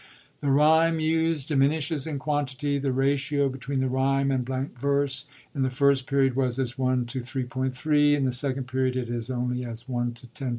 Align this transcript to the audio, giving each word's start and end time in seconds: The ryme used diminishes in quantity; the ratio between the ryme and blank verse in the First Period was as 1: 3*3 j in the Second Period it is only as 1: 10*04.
The 0.39 0.47
ryme 0.49 0.99
used 0.99 1.49
diminishes 1.49 2.07
in 2.07 2.17
quantity; 2.17 2.79
the 2.79 2.91
ratio 2.91 3.49
between 3.49 3.81
the 3.81 3.85
ryme 3.87 4.31
and 4.33 4.43
blank 4.43 4.79
verse 4.79 5.27
in 5.53 5.61
the 5.61 5.69
First 5.69 6.07
Period 6.07 6.35
was 6.35 6.57
as 6.57 6.75
1: 6.75 7.05
3*3 7.05 7.73
j 7.83 8.15
in 8.15 8.25
the 8.25 8.31
Second 8.31 8.63
Period 8.67 8.95
it 8.95 9.11
is 9.11 9.29
only 9.29 9.63
as 9.63 9.87
1: 9.87 10.13
10*04. 10.13 10.49